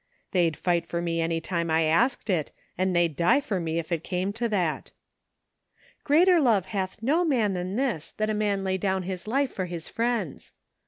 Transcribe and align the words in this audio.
They'd 0.31 0.57
fight 0.57 0.87
for 0.87 0.99
me 0.99 1.21
any 1.21 1.39
time 1.39 1.69
I 1.69 1.83
asked 1.83 2.27
it; 2.31 2.51
and 2.75 2.95
they'd 2.95 3.15
die 3.15 3.39
for 3.39 3.59
me 3.59 3.77
if 3.77 3.91
it 3.91 4.03
came 4.03 4.33
to 4.33 4.49
that."" 4.49 4.89
Greater 6.03 6.39
love 6.39 6.65
hath 6.73 7.03
no 7.03 7.23
man 7.23 7.53
than 7.53 7.75
this, 7.75 8.11
that 8.13 8.27
a 8.27 8.33
man 8.33 8.63
lay 8.63 8.79
down 8.79 9.03
his 9.03 9.27
life 9.27 9.51
for 9.51 9.65
his 9.67 9.87
friends." 9.89 10.53